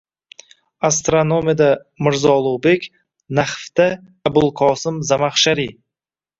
astronomiyada 0.87 1.67
Mirzo 2.07 2.33
Ulug‘bek, 2.41 2.89
nahvda 3.43 3.89
Abulqosim 4.33 5.01
Zamaxshariy 5.15 5.73